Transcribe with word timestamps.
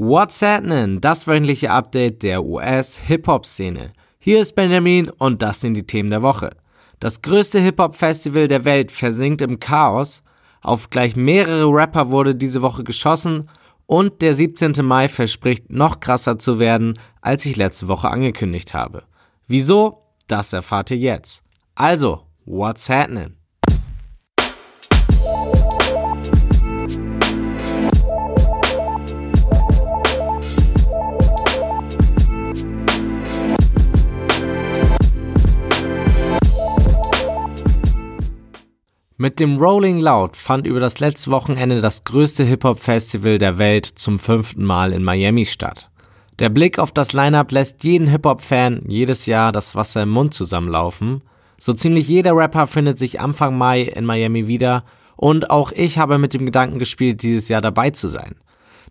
What's 0.00 0.40
happening? 0.42 1.00
Das 1.00 1.26
wöchentliche 1.26 1.72
Update 1.72 2.22
der 2.22 2.44
US-Hip-Hop-Szene. 2.44 3.92
Hier 4.20 4.40
ist 4.40 4.54
Benjamin 4.54 5.10
und 5.10 5.42
das 5.42 5.60
sind 5.60 5.74
die 5.74 5.88
Themen 5.88 6.08
der 6.08 6.22
Woche. 6.22 6.50
Das 7.00 7.20
größte 7.20 7.58
Hip-Hop-Festival 7.58 8.46
der 8.46 8.64
Welt 8.64 8.92
versinkt 8.92 9.42
im 9.42 9.58
Chaos. 9.58 10.22
Auf 10.62 10.90
gleich 10.90 11.16
mehrere 11.16 11.66
Rapper 11.66 12.12
wurde 12.12 12.36
diese 12.36 12.62
Woche 12.62 12.84
geschossen 12.84 13.50
und 13.86 14.22
der 14.22 14.34
17. 14.34 14.74
Mai 14.84 15.08
verspricht 15.08 15.68
noch 15.68 15.98
krasser 15.98 16.38
zu 16.38 16.60
werden, 16.60 16.94
als 17.20 17.44
ich 17.44 17.56
letzte 17.56 17.88
Woche 17.88 18.08
angekündigt 18.08 18.74
habe. 18.74 19.02
Wieso? 19.48 20.04
Das 20.28 20.52
erfahrt 20.52 20.92
ihr 20.92 20.98
jetzt. 20.98 21.42
Also, 21.74 22.22
what's 22.44 22.88
happening? 22.88 23.34
Mit 39.20 39.40
dem 39.40 39.58
Rolling 39.58 39.98
Loud 39.98 40.36
fand 40.36 40.64
über 40.64 40.78
das 40.78 41.00
letzte 41.00 41.32
Wochenende 41.32 41.80
das 41.80 42.04
größte 42.04 42.44
Hip-Hop-Festival 42.44 43.38
der 43.38 43.58
Welt 43.58 43.84
zum 43.84 44.20
fünften 44.20 44.64
Mal 44.64 44.92
in 44.92 45.02
Miami 45.02 45.44
statt. 45.44 45.90
Der 46.38 46.50
Blick 46.50 46.78
auf 46.78 46.92
das 46.92 47.12
Line-Up 47.12 47.50
lässt 47.50 47.82
jeden 47.82 48.06
Hip-Hop-Fan 48.06 48.84
jedes 48.86 49.26
Jahr 49.26 49.50
das 49.50 49.74
Wasser 49.74 50.04
im 50.04 50.10
Mund 50.10 50.34
zusammenlaufen. 50.34 51.22
So 51.58 51.72
ziemlich 51.72 52.06
jeder 52.06 52.36
Rapper 52.36 52.68
findet 52.68 53.00
sich 53.00 53.18
Anfang 53.18 53.58
Mai 53.58 53.82
in 53.82 54.04
Miami 54.04 54.46
wieder 54.46 54.84
und 55.16 55.50
auch 55.50 55.72
ich 55.72 55.98
habe 55.98 56.18
mit 56.18 56.32
dem 56.32 56.46
Gedanken 56.46 56.78
gespielt, 56.78 57.24
dieses 57.24 57.48
Jahr 57.48 57.60
dabei 57.60 57.90
zu 57.90 58.06
sein. 58.06 58.36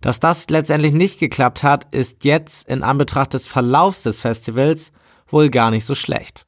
Dass 0.02 0.20
das 0.20 0.50
letztendlich 0.50 0.91
nicht 0.91 1.22
geklappt 1.22 1.64
hat, 1.64 1.88
ist 1.95 2.25
jetzt 2.25 2.67
in 2.67 2.84
Anbetracht 2.84 3.34
des 3.34 3.48
Verlaufs 3.48 4.03
des 4.03 4.20
Festivals 4.20 4.91
wohl 5.30 5.50
gar 5.50 5.72
nicht 5.72 5.86
so 5.86 5.95
schlecht. 5.95 6.45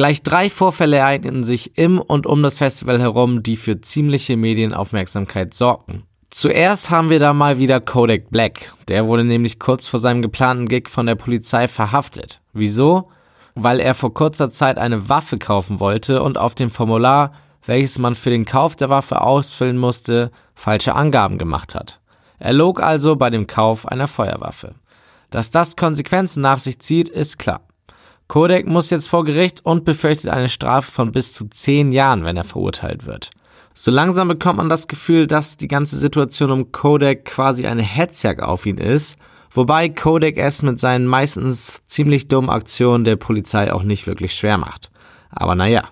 Gleich 0.00 0.22
drei 0.22 0.48
Vorfälle 0.48 0.96
ereigneten 0.96 1.44
sich 1.44 1.76
im 1.76 2.00
und 2.00 2.26
um 2.26 2.42
das 2.42 2.56
Festival 2.56 3.02
herum, 3.02 3.42
die 3.42 3.56
für 3.56 3.82
ziemliche 3.82 4.38
Medienaufmerksamkeit 4.38 5.52
sorgten. 5.52 6.04
Zuerst 6.30 6.90
haben 6.90 7.10
wir 7.10 7.20
da 7.20 7.34
mal 7.34 7.58
wieder 7.58 7.82
Kodak 7.82 8.30
Black. 8.30 8.72
Der 8.88 9.04
wurde 9.04 9.24
nämlich 9.24 9.58
kurz 9.58 9.86
vor 9.86 10.00
seinem 10.00 10.22
geplanten 10.22 10.68
Gig 10.68 10.88
von 10.88 11.04
der 11.04 11.16
Polizei 11.16 11.68
verhaftet. 11.68 12.40
Wieso? 12.54 13.10
Weil 13.54 13.78
er 13.78 13.92
vor 13.92 14.14
kurzer 14.14 14.48
Zeit 14.48 14.78
eine 14.78 15.10
Waffe 15.10 15.36
kaufen 15.36 15.80
wollte 15.80 16.22
und 16.22 16.38
auf 16.38 16.54
dem 16.54 16.70
Formular, 16.70 17.32
welches 17.66 17.98
man 17.98 18.14
für 18.14 18.30
den 18.30 18.46
Kauf 18.46 18.76
der 18.76 18.88
Waffe 18.88 19.20
ausfüllen 19.20 19.76
musste, 19.76 20.30
falsche 20.54 20.94
Angaben 20.94 21.36
gemacht 21.36 21.74
hat. 21.74 22.00
Er 22.38 22.54
log 22.54 22.82
also 22.82 23.16
bei 23.16 23.28
dem 23.28 23.46
Kauf 23.46 23.86
einer 23.86 24.08
Feuerwaffe. 24.08 24.76
Dass 25.28 25.50
das 25.50 25.76
Konsequenzen 25.76 26.40
nach 26.40 26.58
sich 26.58 26.78
zieht, 26.78 27.10
ist 27.10 27.38
klar. 27.38 27.60
Kodak 28.30 28.68
muss 28.68 28.90
jetzt 28.90 29.08
vor 29.08 29.24
Gericht 29.24 29.66
und 29.66 29.84
befürchtet 29.84 30.30
eine 30.30 30.48
Strafe 30.48 30.88
von 30.88 31.10
bis 31.10 31.32
zu 31.32 31.48
zehn 31.48 31.90
Jahren, 31.90 32.24
wenn 32.24 32.36
er 32.36 32.44
verurteilt 32.44 33.04
wird. 33.04 33.30
So 33.74 33.90
langsam 33.90 34.28
bekommt 34.28 34.58
man 34.58 34.68
das 34.68 34.86
Gefühl, 34.86 35.26
dass 35.26 35.56
die 35.56 35.66
ganze 35.66 35.98
Situation 35.98 36.52
um 36.52 36.70
Kodak 36.70 37.24
quasi 37.24 37.66
eine 37.66 37.82
Hetzjagd 37.82 38.40
auf 38.40 38.66
ihn 38.66 38.78
ist, 38.78 39.18
wobei 39.50 39.88
Kodak 39.88 40.36
es 40.36 40.62
mit 40.62 40.78
seinen 40.78 41.08
meistens 41.08 41.84
ziemlich 41.86 42.28
dummen 42.28 42.50
Aktionen 42.50 43.02
der 43.02 43.16
Polizei 43.16 43.72
auch 43.72 43.82
nicht 43.82 44.06
wirklich 44.06 44.32
schwer 44.32 44.58
macht. 44.58 44.92
Aber 45.30 45.56
naja, 45.56 45.82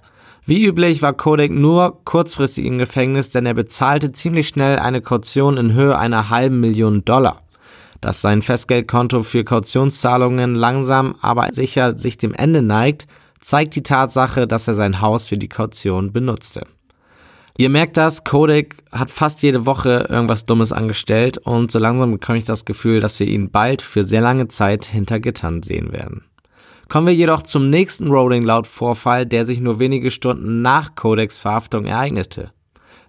wie 0.47 0.65
üblich 0.65 1.03
war 1.03 1.15
Kodak 1.15 1.51
nur 1.51 2.05
kurzfristig 2.05 2.67
im 2.67 2.79
Gefängnis, 2.79 3.31
denn 3.31 3.47
er 3.47 3.55
bezahlte 3.55 4.13
ziemlich 4.13 4.47
schnell 4.47 4.79
eine 4.79 5.03
Kaution 5.03 5.57
in 5.57 5.73
Höhe 5.73 5.99
einer 5.99 6.31
halben 6.31 6.61
Million 6.61 7.05
Dollar. 7.05 7.43
Dass 8.01 8.21
sein 8.21 8.43
Festgeldkonto 8.43 9.23
für 9.23 9.45
Kautionszahlungen 9.45 10.55
langsam 10.55 11.17
aber 11.21 11.49
sicher 11.53 11.99
sich 11.99 12.17
dem 12.17 12.33
Ende 12.33 12.63
neigt, 12.63 13.07
zeigt 13.41 13.75
die 13.75 13.83
Tatsache, 13.83 14.47
dass 14.47 14.69
er 14.69 14.75
sein 14.75 15.01
Haus 15.01 15.29
für 15.29 15.39
die 15.39 15.49
Kaution 15.49 16.13
benutzte. 16.13 16.67
Ihr 17.57 17.71
merkt 17.71 17.97
das, 17.97 18.23
Kodak 18.23 18.77
hat 18.93 19.11
fast 19.11 19.43
jede 19.43 19.67
Woche 19.67 20.07
irgendwas 20.09 20.45
Dummes 20.45 20.71
angestellt 20.71 21.39
und 21.39 21.73
so 21.73 21.81
langsam 21.81 22.13
bekomme 22.13 22.39
ich 22.39 22.45
das 22.45 22.65
Gefühl, 22.65 23.01
dass 23.01 23.19
wir 23.19 23.27
ihn 23.27 23.51
bald 23.51 23.83
für 23.83 24.05
sehr 24.05 24.21
lange 24.21 24.47
Zeit 24.47 24.85
hinter 24.85 25.19
Gittern 25.19 25.65
sehen 25.65 25.93
werden. 25.93 26.23
Kommen 26.89 27.09
wir 27.09 27.15
jedoch 27.15 27.43
zum 27.43 27.69
nächsten 27.69 28.09
Rolling 28.09 28.45
Loud 28.45 28.69
Vorfall, 28.69 29.27
der 29.27 29.45
sich 29.45 29.61
nur 29.61 29.81
wenige 29.81 30.13
Stunden 30.13 30.63
nach 30.63 30.95
Kodaks 30.95 31.39
Verhaftung 31.39 31.85
ereignete. 31.85 32.53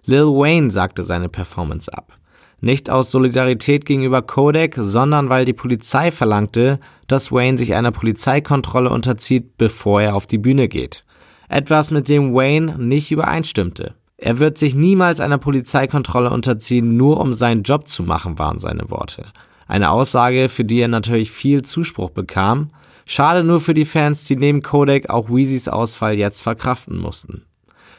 Lil 0.04 0.26
Wayne 0.26 0.72
sagte 0.72 1.04
seine 1.04 1.28
Performance 1.28 1.92
ab. 1.92 2.19
Nicht 2.60 2.90
aus 2.90 3.10
Solidarität 3.10 3.86
gegenüber 3.86 4.20
Kodak, 4.20 4.74
sondern 4.76 5.30
weil 5.30 5.44
die 5.44 5.54
Polizei 5.54 6.10
verlangte, 6.10 6.78
dass 7.06 7.32
Wayne 7.32 7.56
sich 7.56 7.74
einer 7.74 7.90
Polizeikontrolle 7.90 8.90
unterzieht, 8.90 9.56
bevor 9.56 10.02
er 10.02 10.14
auf 10.14 10.26
die 10.26 10.38
Bühne 10.38 10.68
geht. 10.68 11.04
Etwas, 11.48 11.90
mit 11.90 12.08
dem 12.08 12.34
Wayne 12.34 12.76
nicht 12.78 13.10
übereinstimmte. 13.10 13.94
Er 14.18 14.38
wird 14.38 14.58
sich 14.58 14.74
niemals 14.74 15.20
einer 15.20 15.38
Polizeikontrolle 15.38 16.30
unterziehen, 16.30 16.98
nur 16.98 17.18
um 17.20 17.32
seinen 17.32 17.62
Job 17.62 17.88
zu 17.88 18.02
machen, 18.02 18.38
waren 18.38 18.58
seine 18.58 18.90
Worte. 18.90 19.24
Eine 19.66 19.90
Aussage, 19.90 20.50
für 20.50 20.64
die 20.64 20.80
er 20.80 20.88
natürlich 20.88 21.30
viel 21.30 21.62
Zuspruch 21.62 22.10
bekam. 22.10 22.68
Schade 23.06 23.42
nur 23.42 23.60
für 23.60 23.72
die 23.72 23.86
Fans, 23.86 24.24
die 24.24 24.36
neben 24.36 24.62
Kodak 24.62 25.08
auch 25.08 25.30
Weezys 25.30 25.68
Ausfall 25.68 26.18
jetzt 26.18 26.42
verkraften 26.42 26.98
mussten. 26.98 27.46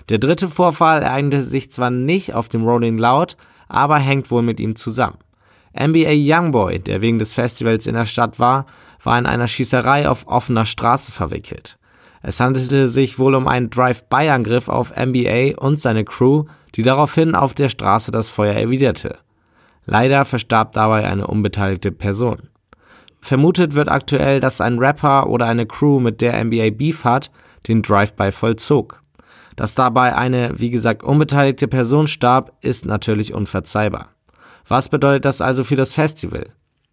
Der 0.09 0.19
dritte 0.19 0.47
Vorfall 0.47 1.01
ereignete 1.01 1.41
sich 1.41 1.71
zwar 1.71 1.89
nicht 1.89 2.35
auf 2.35 2.49
dem 2.49 2.63
Rolling 2.63 2.97
Loud, 2.97 3.35
aber 3.71 3.97
hängt 3.97 4.29
wohl 4.31 4.41
mit 4.41 4.59
ihm 4.59 4.75
zusammen. 4.75 5.17
NBA 5.73 6.13
Youngboy, 6.13 6.79
der 6.79 7.01
wegen 7.01 7.17
des 7.17 7.33
Festivals 7.33 7.87
in 7.87 7.95
der 7.95 8.05
Stadt 8.05 8.39
war, 8.39 8.65
war 9.01 9.17
in 9.17 9.25
einer 9.25 9.47
Schießerei 9.47 10.07
auf 10.09 10.27
offener 10.27 10.65
Straße 10.65 11.11
verwickelt. 11.11 11.77
Es 12.21 12.39
handelte 12.39 12.87
sich 12.87 13.17
wohl 13.17 13.33
um 13.33 13.47
einen 13.47 13.69
Drive-by-Angriff 13.69 14.67
auf 14.67 14.93
NBA 14.95 15.57
und 15.57 15.79
seine 15.79 16.03
Crew, 16.03 16.45
die 16.75 16.83
daraufhin 16.83 17.33
auf 17.33 17.53
der 17.53 17.69
Straße 17.69 18.11
das 18.11 18.29
Feuer 18.29 18.53
erwiderte. 18.53 19.17
Leider 19.85 20.25
verstarb 20.25 20.73
dabei 20.73 21.07
eine 21.07 21.25
unbeteiligte 21.25 21.91
Person. 21.91 22.49
Vermutet 23.21 23.73
wird 23.73 23.89
aktuell, 23.89 24.39
dass 24.39 24.61
ein 24.61 24.77
Rapper 24.79 25.27
oder 25.27 25.45
eine 25.45 25.65
Crew, 25.65 25.99
mit 25.99 26.21
der 26.21 26.43
NBA 26.43 26.71
Beef 26.71 27.05
hat, 27.05 27.31
den 27.67 27.81
Drive-by 27.81 28.31
vollzog. 28.31 29.00
Dass 29.61 29.75
dabei 29.75 30.15
eine, 30.15 30.59
wie 30.59 30.71
gesagt, 30.71 31.03
unbeteiligte 31.03 31.67
Person 31.67 32.07
starb, 32.07 32.51
ist 32.61 32.87
natürlich 32.87 33.31
unverzeihbar. 33.31 34.09
Was 34.67 34.89
bedeutet 34.89 35.23
das 35.23 35.39
also 35.39 35.63
für 35.63 35.75
das 35.75 35.93
Festival? 35.93 36.47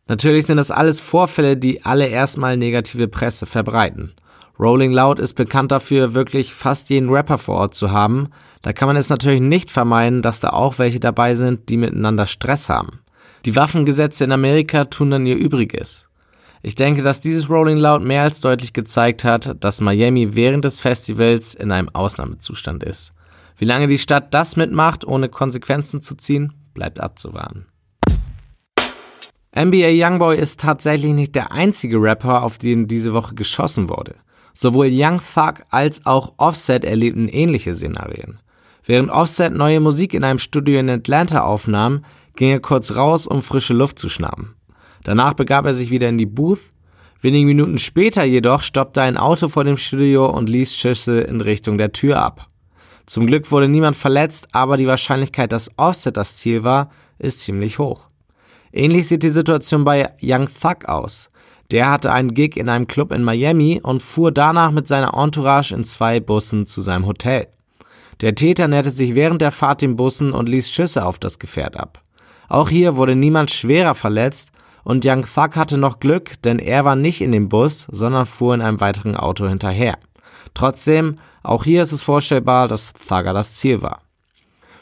Natürlich 0.06 0.44
sind 0.44 0.58
das 0.58 0.70
alles 0.70 1.00
Vorfälle, 1.00 1.56
die 1.56 1.82
alle 1.86 2.08
erstmal 2.08 2.58
negative 2.58 3.08
Presse 3.08 3.46
verbreiten. 3.46 4.12
Rolling 4.60 4.92
Loud 4.92 5.18
ist 5.18 5.32
bekannt 5.32 5.72
dafür, 5.72 6.12
wirklich 6.12 6.52
fast 6.52 6.90
jeden 6.90 7.08
Rapper 7.08 7.38
vor 7.38 7.54
Ort 7.54 7.74
zu 7.74 7.90
haben. 7.90 8.28
Da 8.60 8.74
kann 8.74 8.86
man 8.86 8.96
es 8.96 9.08
natürlich 9.08 9.40
nicht 9.40 9.70
vermeiden, 9.70 10.20
dass 10.20 10.40
da 10.40 10.50
auch 10.50 10.78
welche 10.78 11.00
dabei 11.00 11.34
sind, 11.34 11.70
die 11.70 11.78
miteinander 11.78 12.26
Stress 12.26 12.68
haben. 12.68 13.00
Die 13.46 13.56
Waffengesetze 13.56 14.24
in 14.24 14.32
Amerika 14.32 14.84
tun 14.84 15.10
dann 15.10 15.24
ihr 15.24 15.36
Übriges. 15.36 16.07
Ich 16.62 16.74
denke, 16.74 17.02
dass 17.02 17.20
dieses 17.20 17.48
Rolling 17.48 17.78
Loud 17.78 18.02
mehr 18.02 18.22
als 18.22 18.40
deutlich 18.40 18.72
gezeigt 18.72 19.24
hat, 19.24 19.56
dass 19.62 19.80
Miami 19.80 20.34
während 20.34 20.64
des 20.64 20.80
Festivals 20.80 21.54
in 21.54 21.70
einem 21.70 21.88
Ausnahmezustand 21.90 22.82
ist. 22.82 23.12
Wie 23.56 23.64
lange 23.64 23.86
die 23.86 23.98
Stadt 23.98 24.34
das 24.34 24.56
mitmacht, 24.56 25.04
ohne 25.04 25.28
Konsequenzen 25.28 26.00
zu 26.00 26.16
ziehen, 26.16 26.52
bleibt 26.74 27.00
abzuwarten. 27.00 27.66
NBA 29.56 29.90
Youngboy 29.90 30.36
ist 30.36 30.60
tatsächlich 30.60 31.12
nicht 31.12 31.34
der 31.34 31.50
einzige 31.52 32.00
Rapper, 32.00 32.42
auf 32.42 32.58
den 32.58 32.86
diese 32.86 33.12
Woche 33.14 33.34
geschossen 33.34 33.88
wurde. 33.88 34.14
Sowohl 34.52 34.88
Young 34.90 35.18
Thug 35.18 35.64
als 35.70 36.04
auch 36.06 36.34
Offset 36.36 36.84
erlebten 36.84 37.28
ähnliche 37.28 37.74
Szenarien. 37.74 38.38
Während 38.84 39.10
Offset 39.10 39.52
neue 39.52 39.80
Musik 39.80 40.14
in 40.14 40.24
einem 40.24 40.38
Studio 40.38 40.78
in 40.78 40.90
Atlanta 40.90 41.42
aufnahm, 41.42 42.04
ging 42.36 42.50
er 42.50 42.60
kurz 42.60 42.94
raus, 42.94 43.26
um 43.26 43.42
frische 43.42 43.74
Luft 43.74 43.98
zu 43.98 44.08
schnappen. 44.08 44.54
Danach 45.04 45.34
begab 45.34 45.66
er 45.66 45.74
sich 45.74 45.90
wieder 45.90 46.08
in 46.08 46.18
die 46.18 46.26
Booth. 46.26 46.72
Wenige 47.20 47.46
Minuten 47.46 47.78
später 47.78 48.24
jedoch 48.24 48.62
stoppte 48.62 49.02
ein 49.02 49.16
Auto 49.16 49.48
vor 49.48 49.64
dem 49.64 49.76
Studio 49.76 50.30
und 50.30 50.48
ließ 50.48 50.76
Schüsse 50.76 51.20
in 51.20 51.40
Richtung 51.40 51.78
der 51.78 51.92
Tür 51.92 52.22
ab. 52.22 52.46
Zum 53.06 53.26
Glück 53.26 53.50
wurde 53.50 53.68
niemand 53.68 53.96
verletzt, 53.96 54.48
aber 54.52 54.76
die 54.76 54.86
Wahrscheinlichkeit, 54.86 55.52
dass 55.52 55.70
Offset 55.76 56.16
das 56.16 56.36
Ziel 56.36 56.62
war, 56.62 56.90
ist 57.18 57.40
ziemlich 57.40 57.78
hoch. 57.78 58.08
Ähnlich 58.72 59.08
sieht 59.08 59.22
die 59.22 59.30
Situation 59.30 59.84
bei 59.84 60.10
Young 60.22 60.46
Thug 60.46 60.84
aus. 60.84 61.30
Der 61.70 61.90
hatte 61.90 62.12
einen 62.12 62.34
Gig 62.34 62.56
in 62.56 62.68
einem 62.68 62.86
Club 62.86 63.12
in 63.12 63.22
Miami 63.22 63.80
und 63.82 64.02
fuhr 64.02 64.32
danach 64.32 64.70
mit 64.70 64.88
seiner 64.88 65.14
Entourage 65.14 65.74
in 65.74 65.84
zwei 65.84 66.20
Bussen 66.20 66.66
zu 66.66 66.80
seinem 66.80 67.06
Hotel. 67.06 67.48
Der 68.20 68.34
Täter 68.34 68.68
näherte 68.68 68.90
sich 68.90 69.14
während 69.14 69.40
der 69.40 69.52
Fahrt 69.52 69.82
den 69.82 69.96
Bussen 69.96 70.32
und 70.32 70.48
ließ 70.48 70.70
Schüsse 70.70 71.04
auf 71.04 71.18
das 71.18 71.38
Gefährt 71.38 71.76
ab. 71.76 72.02
Auch 72.48 72.68
hier 72.68 72.96
wurde 72.96 73.14
niemand 73.14 73.50
schwerer 73.50 73.94
verletzt, 73.94 74.50
und 74.88 75.04
Young 75.04 75.26
Thug 75.26 75.54
hatte 75.54 75.76
noch 75.76 76.00
Glück, 76.00 76.40
denn 76.44 76.58
er 76.58 76.82
war 76.82 76.96
nicht 76.96 77.20
in 77.20 77.30
dem 77.30 77.50
Bus, 77.50 77.86
sondern 77.90 78.24
fuhr 78.24 78.54
in 78.54 78.62
einem 78.62 78.80
weiteren 78.80 79.16
Auto 79.16 79.46
hinterher. 79.46 79.98
Trotzdem, 80.54 81.18
auch 81.42 81.64
hier 81.64 81.82
ist 81.82 81.92
es 81.92 82.00
vorstellbar, 82.00 82.68
dass 82.68 82.94
Thugger 82.94 83.34
das 83.34 83.54
Ziel 83.54 83.82
war. 83.82 84.00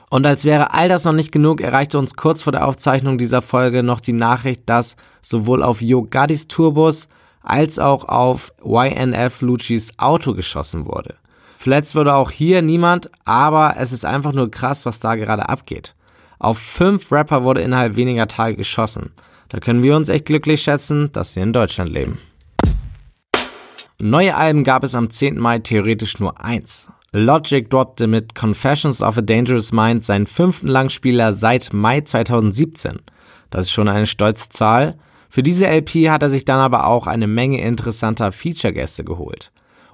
Und 0.09 0.25
als 0.25 0.45
wäre 0.45 0.73
all 0.73 0.89
das 0.89 1.03
noch 1.03 1.13
nicht 1.13 1.33
genug, 1.33 1.61
erreichte 1.61 1.99
uns 1.99 2.15
kurz 2.15 2.43
vor 2.43 2.53
der 2.53 2.69
Aufzeichnung 2.69 3.19
dieser 3.19 3.43
Folge 3.43 3.83
noch 3.83 4.01
die 4.01 4.13
Nachricht, 4.13 4.63
dass 4.67 4.95
sowohl 5.23 5.65
auf 5.65 5.83
Yo 5.83 6.07
Gaddis 6.09 6.47
Tourbus 6.47 7.09
als 7.43 7.81
auch 7.81 8.05
auf 8.05 8.53
YNF 8.65 9.41
Luccis 9.41 9.91
Auto 9.97 10.35
geschossen 10.35 10.87
wurde. 10.87 11.17
Verletzt 11.57 11.97
wurde 11.97 12.15
auch 12.15 12.31
hier 12.31 12.63
niemand, 12.63 13.11
aber 13.25 13.75
es 13.77 13.91
ist 13.91 14.05
einfach 14.05 14.33
nur 14.33 14.53
krass, 14.53 14.87
was 14.87 15.01
da 15.01 15.17
gerade 15.17 15.49
abgeht. 15.49 15.97
Auf 16.39 16.59
fünf 16.59 17.11
Rapper 17.11 17.43
wurde 17.43 17.63
innerhalb 17.63 17.97
weniger 17.97 18.29
Tage 18.29 18.55
geschossen. 18.55 19.11
Da 19.49 19.61
können 19.61 19.83
wir 19.83 19.97
uns 19.97 20.09
echt 20.09 20.27
glücklich 20.27 20.63
schätzen, 20.63 21.11
dass 21.13 21.37
wir 21.37 21.43
in 21.43 21.53
Deutschland 21.53 21.91
leben. 21.93 22.19
Neue 23.99 24.35
Alben 24.37 24.65
gab 24.65 24.85
es 24.85 24.95
am 24.95 25.09
10. 25.09 25.39
Mai 25.39 25.59
theoretisch 25.61 26.19
nur 26.19 26.43
eins. 26.45 26.89
Logic 27.13 27.71
droppte 27.71 28.07
mit 28.07 28.35
Confessions 28.35 29.01
of 29.01 29.17
a 29.17 29.23
Dangerous 29.23 29.73
Mind 29.73 30.05
seinen 30.05 30.27
fünften 30.27 30.69
Langspieler 30.69 31.33
seit 31.33 31.73
Mai 31.73 32.03
2017. 32.03 32.99
Das 33.51 33.67
ist 33.67 33.73
schon 33.73 33.89
eine 33.89 34.07
stolze 34.07 34.51
Zahl. 34.51 34.99
Für 35.31 35.43
diese 35.43 35.67
LP 35.67 36.11
hat 36.11 36.23
er 36.23 36.31
sich 36.31 36.45
dann 36.45 36.61
aber 36.61 36.87
auch 36.87 37.07
eine 37.07 37.27
Menge 37.27 37.63
interessanter 37.63 38.33
Feature-Gäste 38.33 39.05
geholt. 39.05 39.51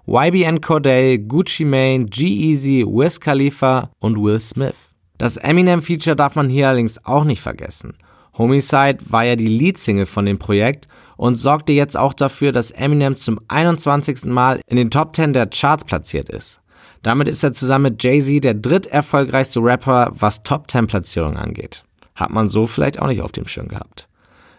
YBN 0.06 0.60
Corday, 0.60 1.19
Gucci 1.19 1.64
Mane, 1.64 2.06
G-Eazy, 2.06 2.84
Wiz 2.84 3.20
Khalifa 3.20 3.90
und 4.00 4.20
Will 4.20 4.40
Smith. 4.40 4.76
Das 5.19 5.37
Eminem-Feature 5.37 6.16
darf 6.16 6.34
man 6.34 6.48
hier 6.48 6.69
allerdings 6.69 7.05
auch 7.05 7.22
nicht 7.22 7.40
vergessen. 7.40 7.94
Homicide 8.38 8.99
war 9.08 9.25
ja 9.25 9.37
die 9.37 9.49
Leadsingle 9.49 10.06
von 10.06 10.26
dem 10.26 10.38
Projekt 10.38 10.88
und 11.17 11.37
sorgte 11.37 11.73
jetzt 11.73 11.96
auch 11.96 12.14
dafür, 12.14 12.52
dass 12.52 12.70
Eminem 12.70 13.17
zum 13.17 13.40
21. 13.49 14.25
Mal 14.25 14.61
in 14.67 14.76
den 14.76 14.90
Top 14.90 15.14
10 15.14 15.32
der 15.32 15.46
Charts 15.46 15.84
platziert 15.84 16.29
ist. 16.29 16.61
Damit 17.02 17.29
ist 17.29 17.43
er 17.43 17.52
zusammen 17.52 17.84
mit 17.84 18.02
Jay-Z 18.02 18.44
der 18.44 18.55
dritterfolgreichste 18.55 19.61
Rapper, 19.61 20.12
was 20.14 20.43
Top 20.43 20.70
10 20.70 20.87
Platzierungen 20.87 21.37
angeht. 21.37 21.84
Hat 22.14 22.31
man 22.31 22.49
so 22.49 22.67
vielleicht 22.67 23.00
auch 23.00 23.08
nicht 23.08 23.23
auf 23.23 23.32
dem 23.32 23.46
Schirm 23.46 23.69
gehabt. 23.69 24.08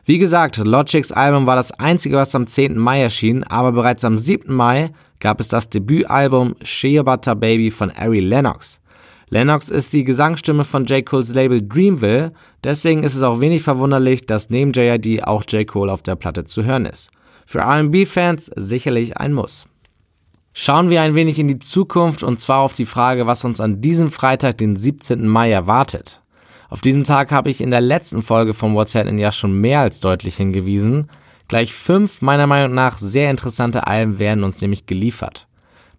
Wie 0.05 0.17
gesagt, 0.17 0.57
Logics 0.57 1.13
Album 1.13 1.47
war 1.47 1.55
das 1.55 1.71
einzige, 1.71 2.17
was 2.17 2.35
am 2.35 2.45
10. 2.45 2.77
Mai 2.77 3.01
erschien, 3.01 3.43
aber 3.43 3.71
bereits 3.71 4.03
am 4.03 4.19
7. 4.19 4.53
Mai 4.53 4.91
gab 5.21 5.39
es 5.39 5.47
das 5.47 5.69
Debütalbum 5.69 6.55
Shea 6.61 7.01
Butter 7.03 7.35
Baby 7.35 7.71
von 7.71 7.89
Ari 7.89 8.19
Lennox. 8.19 8.81
Lennox 9.29 9.69
ist 9.69 9.93
die 9.93 10.03
Gesangsstimme 10.03 10.63
von 10.63 10.85
J. 10.85 11.05
Cole's 11.05 11.33
Label 11.33 11.61
Dreamville, 11.61 12.33
deswegen 12.63 13.03
ist 13.03 13.15
es 13.15 13.21
auch 13.21 13.39
wenig 13.39 13.63
verwunderlich, 13.63 14.25
dass 14.25 14.49
neben 14.49 14.71
JID 14.71 15.23
auch 15.23 15.43
J. 15.47 15.67
Cole 15.67 15.91
auf 15.91 16.03
der 16.03 16.15
Platte 16.15 16.45
zu 16.45 16.63
hören 16.63 16.85
ist. 16.85 17.09
Für 17.45 17.61
RB-Fans 17.61 18.51
sicherlich 18.55 19.17
ein 19.17 19.33
Muss. 19.33 19.67
Schauen 20.53 20.91
wir 20.91 21.01
ein 21.01 21.15
wenig 21.15 21.39
in 21.39 21.47
die 21.47 21.59
Zukunft 21.59 22.21
und 22.21 22.39
zwar 22.39 22.59
auf 22.59 22.73
die 22.73 22.85
Frage, 22.85 23.25
was 23.25 23.43
uns 23.43 23.59
an 23.59 23.81
diesem 23.81 24.11
Freitag, 24.11 24.59
den 24.59 24.75
17. 24.75 25.27
Mai, 25.27 25.51
erwartet. 25.51 26.21
Auf 26.69 26.81
diesen 26.81 27.03
Tag 27.03 27.31
habe 27.31 27.49
ich 27.49 27.61
in 27.61 27.71
der 27.71 27.81
letzten 27.81 28.21
Folge 28.21 28.53
von 28.53 28.75
What's 28.75 28.93
Happening 28.93 29.19
ja 29.19 29.31
schon 29.31 29.53
mehr 29.53 29.79
als 29.79 29.99
deutlich 29.99 30.37
hingewiesen. 30.37 31.07
Gleich 31.47 31.73
fünf 31.73 32.21
meiner 32.21 32.47
Meinung 32.47 32.73
nach 32.75 32.97
sehr 32.97 33.31
interessante 33.31 33.87
Alben 33.87 34.19
werden 34.19 34.43
uns 34.43 34.61
nämlich 34.61 34.85
geliefert. 34.85 35.47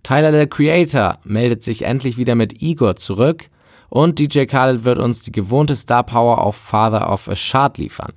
Tyler 0.05 0.39
the 0.39 0.47
Creator 0.47 1.19
meldet 1.25 1.65
sich 1.65 1.83
endlich 1.83 2.19
wieder 2.19 2.35
mit 2.35 2.62
Igor 2.62 2.95
zurück 2.97 3.49
und 3.89 4.19
DJ 4.19 4.45
Khaled 4.45 4.85
wird 4.85 4.99
uns 4.99 5.23
die 5.23 5.33
gewohnte 5.33 5.75
Star 5.75 6.05
Power 6.05 6.39
auf 6.39 6.56
Father 6.56 7.11
of 7.11 7.27
a 7.27 7.35
Shard 7.35 7.79
liefern. 7.79 8.12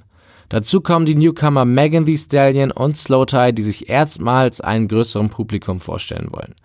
Dazu 0.49 0.81
kommen 0.81 1.05
die 1.05 1.15
Newcomer 1.15 1.63
Megan 1.63 2.05
Thee 2.05 2.17
Stallion 2.17 2.71
und 2.71 2.97
Slowthai, 2.97 3.53
die 3.53 3.63
sich 3.63 3.89
erstmals 3.89 4.59
einem 4.59 4.89
größeren 4.89 5.29
Publikum 5.29 5.79
vorstellen 5.79 6.27
wollen. 6.31 6.55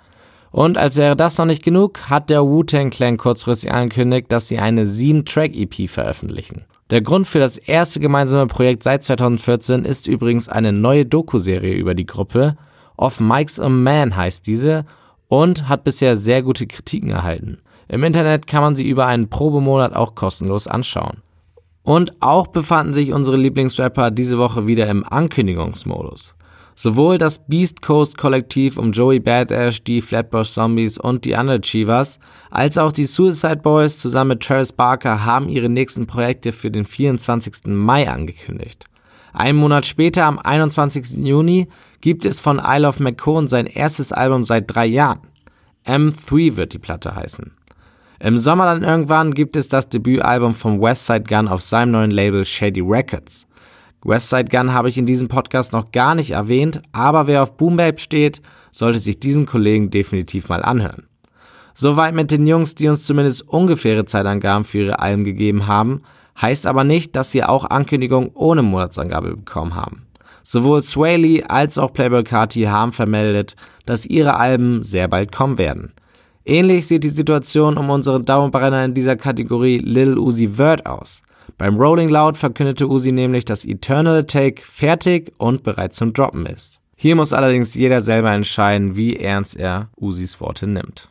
Und 0.51 0.77
als 0.77 0.97
wäre 0.97 1.17
das 1.17 1.39
noch 1.39 1.47
nicht 1.47 1.63
genug, 1.63 2.11
hat 2.11 2.29
der 2.29 2.45
Wu-Tang 2.45 2.91
Clan 2.91 3.17
kurzfristig 3.17 3.73
angekündigt, 3.73 4.31
dass 4.31 4.49
sie 4.49 4.59
eine 4.59 4.85
7-Track-EP 4.85 5.89
veröffentlichen. 5.89 6.65
Der 6.91 7.01
Grund 7.01 7.29
für 7.29 7.39
das 7.39 7.59
erste 7.59 8.01
gemeinsame 8.01 8.49
Projekt 8.49 8.83
seit 8.83 9.05
2014 9.05 9.85
ist 9.85 10.09
übrigens 10.09 10.49
eine 10.49 10.73
neue 10.73 11.07
Doku-Serie 11.07 11.75
über 11.75 11.95
die 11.95 12.07
Gruppe. 12.07 12.57
Off 12.97 13.21
Mike's 13.21 13.61
a 13.61 13.69
Man 13.69 14.17
heißt 14.17 14.47
diese 14.47 14.85
und 15.33 15.67
hat 15.67 15.83
bisher 15.83 16.15
sehr 16.15 16.43
gute 16.43 16.67
Kritiken 16.67 17.09
erhalten. 17.09 17.63
Im 17.89 18.05
Internet 18.05 18.47
kann 18.47 18.61
man 18.61 18.77
sie 18.77 18.87
über 18.87 19.07
einen 19.07 19.31
Probemonat 19.31 19.95
auch 19.95 20.15
kostenlos 20.15 20.67
anschauen. 20.67 21.23
Und 21.83 22.13
auch 22.21 22.49
befanden 22.49 22.93
sich 22.93 23.15
unsere 23.15 23.39
Lieblingsrapper 23.39 24.11
diese 24.11 24.37
Woche 24.37 24.67
wieder 24.67 24.87
im 24.89 25.07
Ankündigungsmodus. 25.07 26.35
Sowohl 26.75 27.17
das 27.17 27.47
Beast 27.47 27.81
Coast 27.81 28.19
Kollektiv 28.19 28.77
um 28.77 28.93
Joey 28.93 29.21
Badass, 29.21 29.83
die 29.83 30.03
Flatbush 30.03 30.51
Zombies 30.53 30.99
und 30.99 31.25
die 31.25 31.33
Underachievers, 31.33 32.19
als 32.51 32.77
auch 32.77 32.93
die 32.93 33.07
Suicide 33.07 33.57
Boys 33.57 33.97
zusammen 33.97 34.33
mit 34.33 34.43
Travis 34.43 34.75
Barker 34.75 35.25
haben 35.25 35.49
ihre 35.49 35.71
nächsten 35.71 36.07
Projekte 36.07 36.53
für 36.53 36.71
den 36.71 36.85
24. 36.85 37.69
Mai 37.69 38.07
angekündigt. 38.07 38.85
Einen 39.33 39.59
Monat 39.59 39.87
später, 39.87 40.25
am 40.25 40.39
21. 40.39 41.25
Juni, 41.25 41.69
gibt 42.01 42.25
es 42.25 42.41
von 42.41 42.61
Isle 42.63 42.87
of 42.87 43.01
McCone 43.01 43.49
sein 43.49 43.67
erstes 43.67 44.13
Album 44.13 44.45
seit 44.45 44.65
drei 44.75 44.87
Jahren. 44.87 45.21
M3 45.87 46.57
wird 46.57 46.73
die 46.73 46.79
Platte 46.79 47.15
heißen. 47.15 47.53
Im 48.21 48.39
Sommer 48.39 48.67
dann 48.67 48.85
irgendwann 48.85 49.35
gibt 49.35 49.57
es 49.57 49.69
das 49.69 49.89
Debütalbum 49.89 50.55
von 50.55 50.81
Westside 50.81 51.25
Gun 51.25 51.49
auf 51.49 51.61
seinem 51.61 51.91
neuen 51.93 52.11
Label 52.13 52.45
Shady 52.45 52.81
Records. 52.81 53.49
Westside 54.05 54.45
Gun 54.45 54.73
habe 54.73 54.89
ich 54.89 54.99
in 54.99 55.07
diesem 55.07 55.29
Podcast 55.29 55.73
noch 55.73 55.91
gar 55.91 56.15
nicht 56.15 56.33
erwähnt, 56.33 56.83
aber 56.93 57.27
wer 57.27 57.43
auf 57.43 57.57
Boom 57.57 57.77
Bap 57.77 58.01
steht, 58.01 58.41
sollte 58.71 59.01
sich 59.01 59.19
diesen 59.19 59.47
Kollegen 59.47 59.91
definitiv 59.91 60.49
mal 60.49 60.63
anhören. 60.63 61.09
Soweit 61.75 62.15
mit 62.15 62.31
den 62.31 62.47
Jungs, 62.47 62.75
die 62.75 62.89
uns 62.89 63.05
zumindest 63.07 63.49
ungefähre 63.49 64.05
Zeitangaben 64.05 64.65
für 64.65 64.79
ihre 64.79 64.99
Alben 64.99 65.25
gegeben 65.25 65.67
haben, 65.67 66.03
heißt 66.41 66.67
aber 66.67 66.85
nicht, 66.85 67.17
dass 67.17 67.31
sie 67.31 67.45
auch 67.45 67.65
Ankündigungen 67.65 68.31
ohne 68.35 68.63
Monatsangabe 68.63 69.37
bekommen 69.37 69.75
haben. 69.75 70.07
Sowohl 70.43 70.83
Swaley 70.83 71.45
als 71.47 71.79
auch 71.79 71.93
Playboy 71.93 72.25
Carti 72.25 72.63
haben 72.63 72.93
vermeldet, 72.93 73.55
dass 73.87 74.07
ihre 74.07 74.37
Alben 74.37 74.83
sehr 74.83 75.09
bald 75.09 75.31
kommen 75.33 75.59
werden. 75.59 75.93
Ähnlich 76.45 76.89
sieht 76.89 77.05
die 77.05 77.09
Situation 77.09 77.79
um 77.79 77.91
unseren 77.91 78.25
Daumenbrenner 78.25 78.85
in 78.85 78.95
dieser 78.95 79.17
Kategorie 79.17 79.79
Lil 79.79 80.19
Uzi 80.19 80.49
Vert 80.49 80.87
aus. 80.87 81.23
Beim 81.57 81.77
Rolling 81.77 82.09
Loud 82.09 82.37
verkündete 82.37 82.89
Uzi 82.89 83.13
nämlich, 83.13 83.45
dass 83.45 83.65
Eternal 83.65 84.25
Take 84.25 84.63
fertig 84.65 85.33
und 85.39 85.63
bereit 85.63 85.95
zum 85.95 86.13
Droppen 86.13 86.47
ist. 86.47 86.81
Hier 86.97 87.15
muss 87.15 87.33
allerdings 87.33 87.75
jeder 87.75 88.01
selber 88.01 88.33
entscheiden, 88.33 88.97
wie 88.97 89.17
ernst 89.17 89.57
er 89.57 89.89
Usis 90.01 90.41
Worte 90.41 90.67
nimmt. 90.67 91.09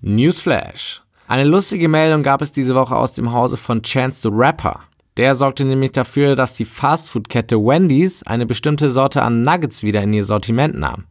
Newsflash. 0.00 1.02
Eine 1.32 1.44
lustige 1.44 1.88
Meldung 1.88 2.22
gab 2.22 2.42
es 2.42 2.52
diese 2.52 2.74
Woche 2.74 2.94
aus 2.94 3.14
dem 3.14 3.32
Hause 3.32 3.56
von 3.56 3.82
Chance 3.82 4.20
the 4.20 4.28
Rapper. 4.30 4.80
Der 5.16 5.34
sorgte 5.34 5.64
nämlich 5.64 5.92
dafür, 5.92 6.36
dass 6.36 6.52
die 6.52 6.66
Fastfood-Kette 6.66 7.56
Wendy's 7.56 8.22
eine 8.24 8.44
bestimmte 8.44 8.90
Sorte 8.90 9.22
an 9.22 9.40
Nuggets 9.40 9.82
wieder 9.82 10.02
in 10.02 10.12
ihr 10.12 10.26
Sortiment 10.26 10.78
nahm. 10.78 11.04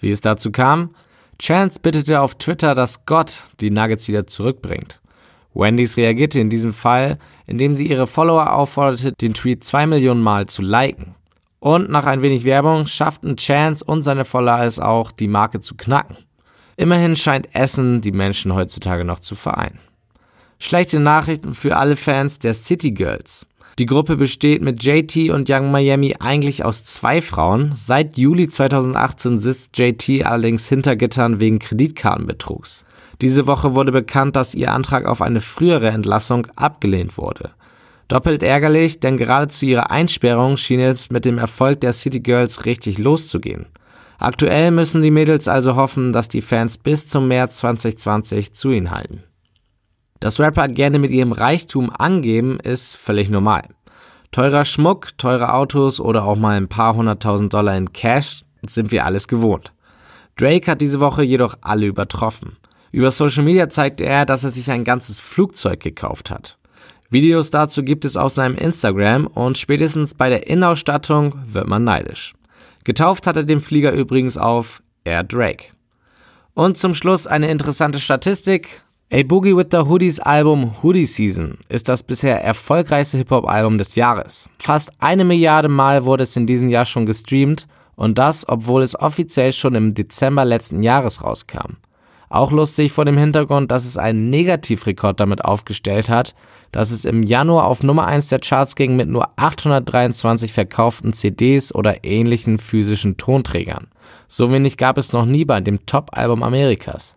Wie 0.00 0.10
es 0.10 0.20
dazu 0.20 0.50
kam? 0.50 0.96
Chance 1.40 1.78
bittete 1.80 2.20
auf 2.20 2.34
Twitter, 2.34 2.74
dass 2.74 3.06
Gott 3.06 3.44
die 3.60 3.70
Nuggets 3.70 4.08
wieder 4.08 4.26
zurückbringt. 4.26 5.00
Wendy's 5.54 5.96
reagierte 5.96 6.40
in 6.40 6.50
diesem 6.50 6.72
Fall, 6.72 7.16
indem 7.46 7.76
sie 7.76 7.86
ihre 7.86 8.08
Follower 8.08 8.52
aufforderte, 8.52 9.12
den 9.12 9.32
Tweet 9.32 9.62
zwei 9.62 9.86
Millionen 9.86 10.22
Mal 10.22 10.46
zu 10.46 10.60
liken. 10.60 11.14
Und 11.60 11.88
nach 11.88 12.06
ein 12.06 12.22
wenig 12.22 12.42
Werbung 12.42 12.88
schafften 12.88 13.36
Chance 13.36 13.84
und 13.84 14.02
seine 14.02 14.24
Follower 14.24 14.64
es 14.64 14.80
auch, 14.80 15.12
die 15.12 15.28
Marke 15.28 15.60
zu 15.60 15.76
knacken. 15.76 16.16
Immerhin 16.78 17.16
scheint 17.16 17.52
Essen 17.56 18.00
die 18.02 18.12
Menschen 18.12 18.54
heutzutage 18.54 19.04
noch 19.04 19.18
zu 19.18 19.34
vereinen. 19.34 19.80
Schlechte 20.60 21.00
Nachrichten 21.00 21.52
für 21.52 21.76
alle 21.76 21.96
Fans 21.96 22.38
der 22.38 22.54
City 22.54 22.92
Girls. 22.92 23.46
Die 23.80 23.86
Gruppe 23.86 24.16
besteht 24.16 24.62
mit 24.62 24.84
JT 24.84 25.30
und 25.30 25.50
Young 25.50 25.72
Miami 25.72 26.14
eigentlich 26.20 26.64
aus 26.64 26.84
zwei 26.84 27.20
Frauen. 27.20 27.72
Seit 27.74 28.16
Juli 28.16 28.46
2018 28.46 29.40
sitzt 29.40 29.76
JT 29.76 30.24
allerdings 30.24 30.68
hinter 30.68 30.94
Gittern 30.94 31.40
wegen 31.40 31.58
Kreditkartenbetrugs. 31.58 32.84
Diese 33.20 33.48
Woche 33.48 33.74
wurde 33.74 33.90
bekannt, 33.90 34.36
dass 34.36 34.54
ihr 34.54 34.72
Antrag 34.72 35.06
auf 35.06 35.20
eine 35.20 35.40
frühere 35.40 35.88
Entlassung 35.88 36.46
abgelehnt 36.54 37.18
wurde. 37.18 37.50
Doppelt 38.06 38.44
ärgerlich, 38.44 39.00
denn 39.00 39.16
gerade 39.16 39.48
zu 39.48 39.66
ihrer 39.66 39.90
Einsperrung 39.90 40.56
schien 40.56 40.80
es 40.80 41.10
mit 41.10 41.24
dem 41.24 41.38
Erfolg 41.38 41.80
der 41.80 41.92
City 41.92 42.20
Girls 42.20 42.66
richtig 42.66 42.98
loszugehen. 42.98 43.66
Aktuell 44.18 44.72
müssen 44.72 45.00
die 45.00 45.12
Mädels 45.12 45.46
also 45.46 45.76
hoffen, 45.76 46.12
dass 46.12 46.28
die 46.28 46.42
Fans 46.42 46.76
bis 46.76 47.06
zum 47.06 47.28
März 47.28 47.58
2020 47.58 48.52
zu 48.52 48.70
ihnen 48.70 48.90
halten. 48.90 49.22
Dass 50.18 50.40
Rapper 50.40 50.66
gerne 50.66 50.98
mit 50.98 51.12
ihrem 51.12 51.30
Reichtum 51.30 51.90
angeben, 51.96 52.58
ist 52.58 52.96
völlig 52.96 53.30
normal. 53.30 53.68
Teurer 54.32 54.64
Schmuck, 54.64 55.16
teure 55.16 55.54
Autos 55.54 56.00
oder 56.00 56.24
auch 56.24 56.36
mal 56.36 56.56
ein 56.56 56.68
paar 56.68 56.96
hunderttausend 56.96 57.54
Dollar 57.54 57.76
in 57.76 57.92
Cash 57.92 58.44
sind 58.66 58.90
wir 58.90 59.04
alles 59.04 59.28
gewohnt. 59.28 59.72
Drake 60.36 60.70
hat 60.70 60.80
diese 60.80 60.98
Woche 60.98 61.22
jedoch 61.22 61.56
alle 61.60 61.86
übertroffen. 61.86 62.56
Über 62.90 63.10
Social 63.10 63.44
Media 63.44 63.68
zeigte 63.68 64.04
er, 64.04 64.26
dass 64.26 64.44
er 64.44 64.50
sich 64.50 64.70
ein 64.70 64.84
ganzes 64.84 65.20
Flugzeug 65.20 65.80
gekauft 65.80 66.30
hat. 66.30 66.58
Videos 67.10 67.50
dazu 67.50 67.82
gibt 67.82 68.04
es 68.04 68.16
auf 68.16 68.32
seinem 68.32 68.56
Instagram 68.56 69.28
und 69.28 69.56
spätestens 69.56 70.14
bei 70.14 70.28
der 70.28 70.48
Innenausstattung 70.48 71.34
wird 71.46 71.68
man 71.68 71.84
neidisch. 71.84 72.34
Getauft 72.88 73.26
hat 73.26 73.36
er 73.36 73.44
den 73.44 73.60
Flieger 73.60 73.92
übrigens 73.92 74.38
auf 74.38 74.82
Air 75.04 75.22
Drake. 75.22 75.66
Und 76.54 76.78
zum 76.78 76.94
Schluss 76.94 77.26
eine 77.26 77.50
interessante 77.50 78.00
Statistik. 78.00 78.82
A 79.12 79.22
Boogie 79.24 79.54
with 79.54 79.66
the 79.72 79.80
Hoodies 79.80 80.18
Album 80.20 80.74
Hoodie 80.82 81.04
Season 81.04 81.58
ist 81.68 81.90
das 81.90 82.02
bisher 82.02 82.42
erfolgreichste 82.42 83.18
Hip-Hop-Album 83.18 83.76
des 83.76 83.94
Jahres. 83.94 84.48
Fast 84.58 84.90
eine 85.00 85.26
Milliarde 85.26 85.68
Mal 85.68 86.06
wurde 86.06 86.22
es 86.22 86.34
in 86.34 86.46
diesem 86.46 86.70
Jahr 86.70 86.86
schon 86.86 87.04
gestreamt 87.04 87.66
und 87.94 88.16
das, 88.16 88.48
obwohl 88.48 88.80
es 88.80 88.98
offiziell 88.98 89.52
schon 89.52 89.74
im 89.74 89.92
Dezember 89.92 90.46
letzten 90.46 90.82
Jahres 90.82 91.22
rauskam. 91.22 91.76
Auch 92.30 92.52
lustig 92.52 92.92
vor 92.92 93.04
dem 93.04 93.16
Hintergrund, 93.16 93.70
dass 93.70 93.84
es 93.84 93.96
einen 93.96 94.30
Negativrekord 94.30 95.18
damit 95.18 95.44
aufgestellt 95.44 96.10
hat, 96.10 96.34
dass 96.72 96.90
es 96.90 97.04
im 97.04 97.22
Januar 97.22 97.64
auf 97.64 97.82
Nummer 97.82 98.06
1 98.06 98.28
der 98.28 98.40
Charts 98.40 98.76
ging 98.76 98.96
mit 98.96 99.08
nur 99.08 99.28
823 99.36 100.52
verkauften 100.52 101.12
CDs 101.12 101.74
oder 101.74 102.04
ähnlichen 102.04 102.58
physischen 102.58 103.16
Tonträgern. 103.16 103.88
So 104.26 104.52
wenig 104.52 104.76
gab 104.76 104.98
es 104.98 105.12
noch 105.12 105.24
nie 105.24 105.44
bei 105.44 105.60
dem 105.60 105.86
Top-Album 105.86 106.42
Amerikas. 106.42 107.14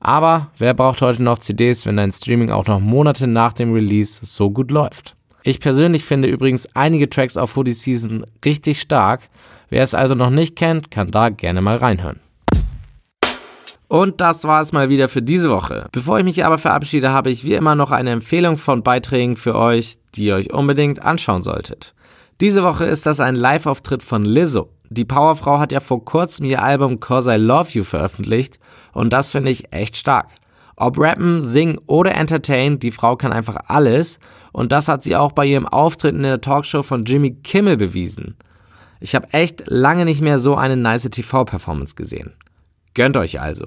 Aber 0.00 0.50
wer 0.58 0.74
braucht 0.74 1.02
heute 1.02 1.22
noch 1.22 1.38
CDs, 1.38 1.86
wenn 1.86 1.96
dein 1.96 2.12
Streaming 2.12 2.50
auch 2.50 2.66
noch 2.66 2.80
Monate 2.80 3.26
nach 3.26 3.52
dem 3.52 3.72
Release 3.72 4.24
so 4.24 4.50
gut 4.50 4.70
läuft? 4.70 5.14
Ich 5.42 5.60
persönlich 5.60 6.04
finde 6.04 6.28
übrigens 6.28 6.68
einige 6.74 7.08
Tracks 7.08 7.36
auf 7.36 7.56
Hoodie 7.56 7.72
Season 7.72 8.26
richtig 8.44 8.80
stark. 8.80 9.28
Wer 9.70 9.82
es 9.82 9.94
also 9.94 10.14
noch 10.14 10.30
nicht 10.30 10.56
kennt, 10.56 10.90
kann 10.90 11.10
da 11.10 11.30
gerne 11.30 11.62
mal 11.62 11.76
reinhören. 11.76 12.20
Und 13.90 14.20
das 14.20 14.44
war 14.44 14.60
es 14.60 14.70
mal 14.70 14.88
wieder 14.88 15.08
für 15.08 15.20
diese 15.20 15.50
Woche. 15.50 15.88
Bevor 15.90 16.16
ich 16.16 16.24
mich 16.24 16.44
aber 16.44 16.58
verabschiede, 16.58 17.10
habe 17.10 17.28
ich 17.28 17.44
wie 17.44 17.54
immer 17.54 17.74
noch 17.74 17.90
eine 17.90 18.10
Empfehlung 18.10 18.56
von 18.56 18.84
Beiträgen 18.84 19.34
für 19.34 19.56
euch, 19.56 19.98
die 20.14 20.26
ihr 20.26 20.36
euch 20.36 20.52
unbedingt 20.52 21.02
anschauen 21.02 21.42
solltet. 21.42 21.92
Diese 22.40 22.62
Woche 22.62 22.84
ist 22.84 23.04
das 23.04 23.18
ein 23.18 23.34
Live-Auftritt 23.34 24.04
von 24.04 24.22
Lizzo. 24.22 24.68
Die 24.90 25.04
Powerfrau 25.04 25.58
hat 25.58 25.72
ja 25.72 25.80
vor 25.80 26.04
kurzem 26.04 26.46
ihr 26.46 26.62
Album 26.62 27.00
Cause 27.00 27.34
I 27.34 27.36
Love 27.36 27.70
You 27.72 27.82
veröffentlicht 27.82 28.60
und 28.92 29.12
das 29.12 29.32
finde 29.32 29.50
ich 29.50 29.72
echt 29.72 29.96
stark. 29.96 30.28
Ob 30.76 30.96
rappen, 30.96 31.42
singen 31.42 31.80
oder 31.88 32.14
entertain, 32.14 32.78
die 32.78 32.92
Frau 32.92 33.16
kann 33.16 33.32
einfach 33.32 33.56
alles 33.66 34.20
und 34.52 34.70
das 34.70 34.86
hat 34.86 35.02
sie 35.02 35.16
auch 35.16 35.32
bei 35.32 35.46
ihrem 35.46 35.66
Auftritt 35.66 36.14
in 36.14 36.22
der 36.22 36.40
Talkshow 36.40 36.84
von 36.84 37.06
Jimmy 37.06 37.32
Kimmel 37.42 37.76
bewiesen. 37.76 38.36
Ich 39.00 39.16
habe 39.16 39.32
echt 39.32 39.64
lange 39.66 40.04
nicht 40.04 40.20
mehr 40.20 40.38
so 40.38 40.54
eine 40.54 40.76
nice 40.76 41.10
TV-Performance 41.10 41.96
gesehen. 41.96 42.34
Gönnt 43.00 43.16
euch 43.16 43.40
also. 43.40 43.64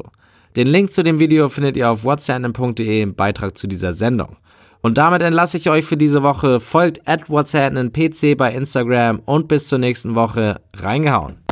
Den 0.55 0.67
Link 0.67 0.93
zu 0.93 1.03
dem 1.03 1.17
Video 1.17 1.49
findet 1.49 1.75
ihr 1.75 1.89
auf 1.89 2.03
whatsapp.de 2.03 3.01
im 3.01 3.15
Beitrag 3.15 3.57
zu 3.57 3.65
dieser 3.65 3.91
Sendung. 3.91 4.37
Und 4.83 4.99
damit 4.99 5.23
entlasse 5.23 5.57
ich 5.57 5.71
euch 5.71 5.85
für 5.85 5.97
diese 5.97 6.21
Woche. 6.21 6.59
Folgt 6.59 7.07
at 7.07 7.31
WhatsApp 7.31 7.73
PC 7.91 8.37
bei 8.37 8.53
Instagram 8.53 9.23
und 9.25 9.47
bis 9.47 9.65
zur 9.65 9.79
nächsten 9.79 10.13
Woche. 10.13 10.61
Reingehauen. 10.75 11.42